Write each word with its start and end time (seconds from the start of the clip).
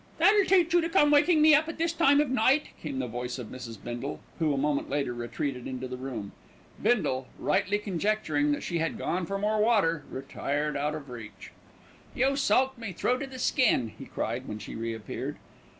"That'll 0.17 0.45
teach 0.45 0.73
you 0.73 0.81
to 0.81 0.89
come 0.89 1.11
waking 1.11 1.43
me 1.43 1.53
up 1.53 1.67
at 1.69 1.77
this 1.77 1.93
time 1.93 2.19
of 2.19 2.31
night," 2.31 2.69
came 2.81 2.97
the 2.97 3.05
voice 3.05 3.37
of 3.37 3.49
Mrs. 3.51 3.77
Bindle, 3.83 4.19
who, 4.39 4.51
a 4.51 4.57
moment 4.57 4.89
later, 4.89 5.13
retreated 5.13 5.67
into 5.67 5.87
the 5.87 5.95
room. 5.95 6.31
Bindle, 6.81 7.27
rightly 7.37 7.77
conjecturing 7.77 8.51
that 8.51 8.63
she 8.63 8.79
had 8.79 8.97
gone 8.97 9.27
for 9.27 9.37
more 9.37 9.61
water, 9.61 10.03
retired 10.09 10.75
out 10.75 10.95
of 10.95 11.11
reach. 11.11 11.51
"You 12.15 12.35
soaked 12.35 12.79
me 12.79 12.93
through 12.93 13.19
to 13.19 13.27
the 13.27 13.37
skin," 13.37 13.93
he 13.95 14.05
cried, 14.05 14.47
when 14.47 14.57
she 14.57 14.73
re 14.73 14.91
appeared. 14.91 15.37